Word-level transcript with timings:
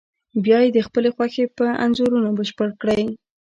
بیا 0.43 0.57
یې 0.65 0.69
د 0.73 0.79
خپلې 0.87 1.09
خوښې 1.15 1.45
په 1.57 1.65
انځورونو 1.83 2.29
بشپړ 2.37 2.69
کړئ. 2.81 3.03